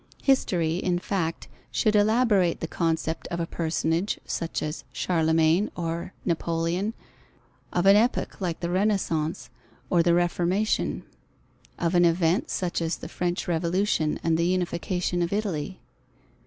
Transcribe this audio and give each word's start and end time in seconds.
History, 0.23 0.77
in 0.77 0.97
fact, 0.97 1.47
should 1.69 1.95
elaborate 1.95 2.59
the 2.59 2.67
concept 2.67 3.27
of 3.27 3.39
a 3.39 3.45
personage 3.45 4.19
such 4.25 4.63
as 4.63 4.83
Charlemagne 4.91 5.69
or 5.75 6.11
Napoleon; 6.25 6.95
of 7.71 7.85
an 7.85 7.95
epoch, 7.95 8.41
like 8.41 8.61
the 8.61 8.71
Renaissance 8.71 9.51
or 9.91 10.01
the 10.01 10.15
Reformation; 10.15 11.03
of 11.77 11.93
an 11.93 12.03
event, 12.03 12.49
such 12.49 12.81
as 12.81 12.97
the 12.97 13.07
French 13.09 13.47
Revolution 13.47 14.19
and 14.23 14.39
the 14.39 14.45
Unification 14.47 15.21
of 15.21 15.31
Italy. 15.31 15.79